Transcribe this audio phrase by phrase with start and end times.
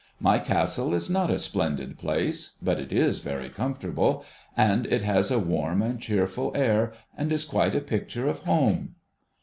[0.19, 4.25] My Castle is not a splendid place, but it is very comfortable,
[4.57, 8.95] and it has a warm and cheerful air, and is quite a picture of Home.